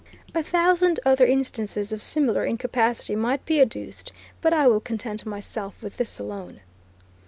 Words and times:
A 0.33 0.41
thousand 0.41 0.99
other 1.05 1.27
instances 1.27 1.91
of 1.91 2.01
similar 2.01 2.43
incapacity 2.43 3.15
might 3.15 3.45
be 3.45 3.61
adduced, 3.61 4.11
but 4.41 4.51
I 4.51 4.65
will 4.65 4.79
content 4.79 5.27
myself 5.27 5.79
with 5.83 5.97
this 5.97 6.17
alone. 6.17 6.61